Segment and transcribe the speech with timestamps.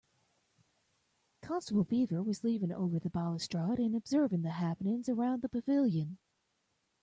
[1.43, 6.17] Constable Beaver was leaning over the balustrade and observing the happenings around the pavilion.